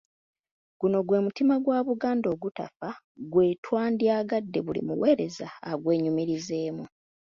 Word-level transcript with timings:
Guno 0.79 0.99
gwe 1.07 1.17
mutima 1.27 1.53
gwa 1.63 1.79
Buganda 1.87 2.27
ogutafa 2.35 2.89
gwe 3.31 3.47
twandyagadde 3.63 4.59
buli 4.65 4.81
muweereza 4.87 5.47
agwenyumirizeemu. 5.71 6.85